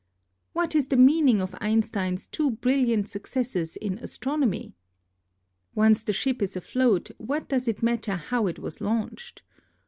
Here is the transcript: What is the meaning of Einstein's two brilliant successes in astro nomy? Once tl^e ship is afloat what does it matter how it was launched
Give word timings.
What 0.53 0.73
is 0.75 0.87
the 0.87 0.97
meaning 0.97 1.39
of 1.39 1.53
Einstein's 1.61 2.25
two 2.25 2.49
brilliant 2.49 3.07
successes 3.07 3.75
in 3.75 3.99
astro 3.99 4.35
nomy? 4.35 4.73
Once 5.75 6.03
tl^e 6.03 6.15
ship 6.15 6.41
is 6.41 6.55
afloat 6.55 7.11
what 7.19 7.47
does 7.47 7.67
it 7.67 7.83
matter 7.83 8.15
how 8.15 8.47
it 8.47 8.57
was 8.57 8.81
launched 8.81 9.43